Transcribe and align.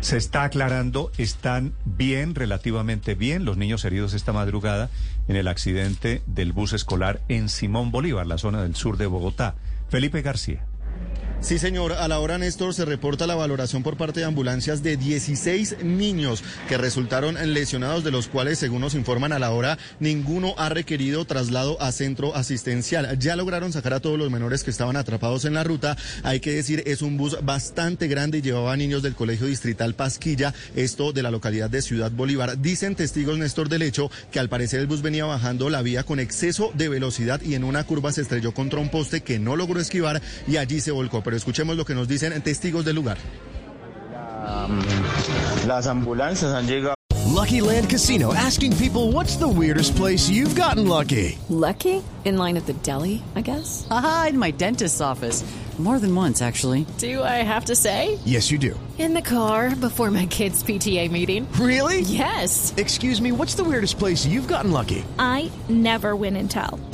Se 0.00 0.16
está 0.16 0.44
aclarando, 0.44 1.12
están 1.18 1.74
bien, 1.84 2.34
relativamente 2.34 3.14
bien, 3.14 3.44
los 3.44 3.58
niños 3.58 3.84
heridos 3.84 4.14
esta 4.14 4.32
madrugada 4.32 4.88
en 5.28 5.36
el 5.36 5.46
accidente 5.46 6.22
del 6.26 6.52
bus 6.52 6.72
escolar 6.72 7.20
en 7.28 7.48
Simón 7.50 7.90
Bolívar, 7.90 8.26
la 8.26 8.38
zona 8.38 8.62
del 8.62 8.74
sur 8.74 8.96
de 8.96 9.06
Bogotá. 9.06 9.56
Felipe 9.90 10.22
García. 10.22 10.64
Sí, 11.42 11.58
señor. 11.58 11.94
A 11.94 12.06
la 12.06 12.20
hora, 12.20 12.36
Néstor, 12.36 12.74
se 12.74 12.84
reporta 12.84 13.26
la 13.26 13.34
valoración 13.34 13.82
por 13.82 13.96
parte 13.96 14.20
de 14.20 14.26
ambulancias 14.26 14.82
de 14.82 14.98
16 14.98 15.82
niños 15.82 16.44
que 16.68 16.76
resultaron 16.76 17.36
lesionados, 17.54 18.04
de 18.04 18.10
los 18.10 18.28
cuales, 18.28 18.58
según 18.58 18.82
nos 18.82 18.94
informan 18.94 19.32
a 19.32 19.38
la 19.38 19.50
hora, 19.50 19.78
ninguno 20.00 20.54
ha 20.58 20.68
requerido 20.68 21.24
traslado 21.24 21.80
a 21.80 21.92
centro 21.92 22.36
asistencial. 22.36 23.18
Ya 23.18 23.36
lograron 23.36 23.72
sacar 23.72 23.94
a 23.94 24.00
todos 24.00 24.18
los 24.18 24.30
menores 24.30 24.64
que 24.64 24.70
estaban 24.70 24.96
atrapados 24.96 25.46
en 25.46 25.54
la 25.54 25.64
ruta. 25.64 25.96
Hay 26.24 26.40
que 26.40 26.52
decir, 26.52 26.82
es 26.86 27.00
un 27.00 27.16
bus 27.16 27.38
bastante 27.42 28.06
grande 28.06 28.38
y 28.38 28.42
llevaba 28.42 28.76
niños 28.76 29.02
del 29.02 29.14
Colegio 29.14 29.46
Distrital 29.46 29.94
Pasquilla, 29.94 30.52
esto 30.76 31.12
de 31.12 31.22
la 31.22 31.30
localidad 31.30 31.70
de 31.70 31.80
Ciudad 31.80 32.10
Bolívar. 32.10 32.60
Dicen 32.60 32.96
testigos, 32.96 33.38
Néstor, 33.38 33.70
del 33.70 33.82
hecho 33.82 34.10
que 34.30 34.40
al 34.40 34.50
parecer 34.50 34.80
el 34.80 34.86
bus 34.86 35.00
venía 35.00 35.24
bajando 35.24 35.70
la 35.70 35.80
vía 35.80 36.02
con 36.02 36.20
exceso 36.20 36.70
de 36.74 36.90
velocidad 36.90 37.40
y 37.40 37.54
en 37.54 37.64
una 37.64 37.84
curva 37.84 38.12
se 38.12 38.20
estrelló 38.20 38.52
contra 38.52 38.78
un 38.78 38.90
poste 38.90 39.22
que 39.22 39.38
no 39.38 39.56
logró 39.56 39.80
esquivar 39.80 40.20
y 40.46 40.58
allí 40.58 40.82
se 40.82 40.90
volcó 40.90 41.24
pero 41.30 41.36
escuchemos 41.36 41.76
lo 41.76 41.84
que 41.84 41.94
nos 41.94 42.08
dicen 42.08 42.32
testigos 42.42 42.84
del 42.84 42.96
lugar. 42.96 43.16
Las 45.64 45.86
ambulancias 45.86 46.52
han 46.52 46.66
llegado. 46.66 46.96
Lucky 47.28 47.60
Land 47.60 47.88
Casino 47.88 48.34
asking 48.34 48.76
people 48.76 49.12
what's 49.12 49.36
the 49.36 49.46
weirdest 49.46 49.94
place 49.94 50.28
you've 50.28 50.56
gotten 50.56 50.88
lucky? 50.88 51.38
Lucky? 51.48 52.02
In 52.24 52.36
line 52.36 52.56
at 52.56 52.66
the 52.66 52.72
deli, 52.82 53.22
I 53.36 53.42
guess? 53.42 53.86
Aha, 53.92 54.30
in 54.30 54.38
my 54.38 54.50
dentist's 54.50 55.00
office. 55.00 55.44
More 55.78 56.00
than 56.00 56.14
once, 56.16 56.42
actually. 56.42 56.84
Do 56.98 57.22
I 57.22 57.42
have 57.44 57.66
to 57.66 57.76
say? 57.76 58.18
Yes, 58.24 58.50
you 58.50 58.58
do. 58.58 58.78
In 58.98 59.14
the 59.14 59.22
car 59.22 59.74
before 59.76 60.10
my 60.10 60.26
kids' 60.26 60.62
PTA 60.62 61.10
meeting. 61.10 61.46
Really? 61.52 62.00
Yes. 62.00 62.74
Excuse 62.76 63.22
me, 63.22 63.32
what's 63.32 63.54
the 63.54 63.64
weirdest 63.64 63.98
place 63.98 64.26
you've 64.26 64.48
gotten 64.48 64.72
lucky? 64.72 65.04
I 65.18 65.50
never 65.70 66.14
win 66.16 66.36
and 66.36 66.50
tell. 66.50 66.78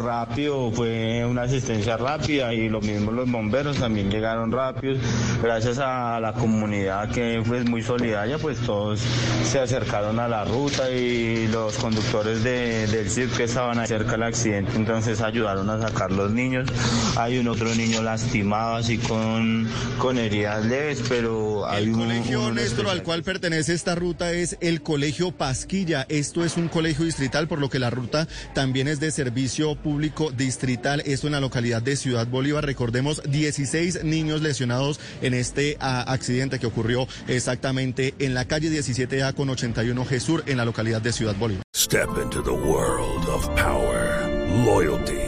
Rápido, 0.00 0.70
fue 0.72 1.24
una 1.24 1.42
asistencia 1.42 1.96
rápida 1.96 2.52
y 2.52 2.68
lo 2.68 2.80
mismo 2.80 3.12
los 3.12 3.30
bomberos 3.30 3.78
también 3.78 4.10
llegaron 4.10 4.50
rápidos. 4.50 4.98
Gracias 5.42 5.78
a 5.78 6.18
la 6.20 6.32
comunidad 6.32 7.10
que 7.10 7.40
fue 7.44 7.62
muy 7.64 7.82
solidaria, 7.82 8.38
pues 8.38 8.58
todos 8.58 9.00
se 9.44 9.60
acercaron 9.60 10.18
a 10.18 10.28
la 10.28 10.44
ruta 10.44 10.90
y 10.90 11.46
los 11.48 11.76
conductores 11.76 12.42
de, 12.42 12.86
del 12.88 13.08
CIP 13.10 13.36
que 13.36 13.44
estaban 13.44 13.86
cerca 13.86 14.12
del 14.12 14.24
accidente, 14.24 14.72
entonces 14.76 15.20
ayudaron 15.20 15.70
a 15.70 15.80
sacar 15.80 16.10
los 16.10 16.32
niños. 16.32 16.68
Hay 17.16 17.38
un 17.38 17.48
otro 17.48 17.72
niño 17.74 18.02
lastimado 18.02 18.76
así 18.76 18.98
con, 18.98 19.68
con 19.98 20.18
heridas 20.18 20.64
leves, 20.66 21.02
pero 21.08 21.66
hay 21.66 21.84
el 21.84 21.90
un, 21.90 22.00
colegio 22.00 22.46
un 22.46 22.54
Néstor 22.56 22.88
al 22.88 23.02
cual 23.02 23.22
pertenece 23.22 23.72
esta 23.72 23.94
ruta 23.94 24.32
es 24.32 24.56
el 24.60 24.82
Colegio 24.82 25.30
Pasquilla. 25.30 26.06
Esto 26.08 26.44
es 26.44 26.56
un 26.56 26.68
colegio 26.68 27.04
distrital, 27.04 27.46
por 27.46 27.60
lo 27.60 27.68
que 27.68 27.78
la 27.78 27.90
ruta 27.90 28.26
también 28.52 28.88
es 28.88 29.00
de 29.00 29.10
servicio 29.10 29.27
público 29.74 30.30
distrital. 30.30 31.02
Esto 31.06 31.26
en 31.26 31.32
la 31.32 31.40
localidad 31.40 31.82
de 31.82 31.96
Ciudad 31.96 32.26
Bolívar. 32.26 32.64
Recordemos, 32.64 33.22
16 33.28 34.04
niños 34.04 34.42
lesionados 34.42 35.00
en 35.22 35.34
este 35.34 35.76
ah, 35.80 36.04
accidente 36.06 36.58
que 36.58 36.66
ocurrió 36.66 37.06
exactamente 37.26 38.14
en 38.18 38.34
la 38.34 38.46
calle 38.46 38.70
17A 38.70 39.34
con 39.34 39.50
81 39.50 40.04
Jesús 40.04 40.42
en 40.46 40.56
la 40.56 40.64
localidad 40.64 41.02
de 41.02 41.12
Ciudad 41.12 41.36
Bolívar. 41.36 41.62
Step 41.74 42.08
into 42.22 42.42
the 42.42 42.50
world 42.50 43.28
of 43.28 43.46
power, 43.54 44.28
loyalty, 44.64 45.27